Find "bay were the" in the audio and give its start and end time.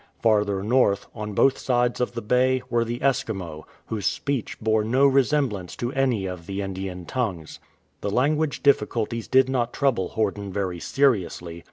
2.23-2.97